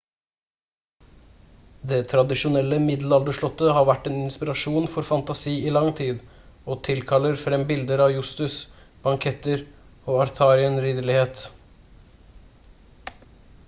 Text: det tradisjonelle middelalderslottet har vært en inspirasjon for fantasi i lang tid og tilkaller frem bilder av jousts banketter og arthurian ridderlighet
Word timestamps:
det 1.91 1.97
tradisjonelle 2.13 2.79
middelalderslottet 2.85 3.73
har 3.79 3.85
vært 3.89 4.07
en 4.11 4.15
inspirasjon 4.21 4.87
for 4.95 5.07
fantasi 5.11 5.53
i 5.69 5.73
lang 5.77 5.91
tid 6.01 6.23
og 6.73 6.81
tilkaller 6.89 7.37
frem 7.43 7.67
bilder 7.75 8.03
av 8.09 8.15
jousts 8.17 8.57
banketter 9.07 9.63
og 10.09 10.19
arthurian 10.25 10.83
ridderlighet 10.89 11.47